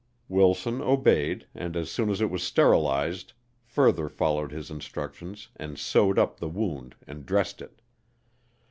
[0.27, 6.17] Wilson obeyed and, as soon as it was sterilized, further followed his instructions and sewed
[6.17, 7.83] up the wound and dressed it.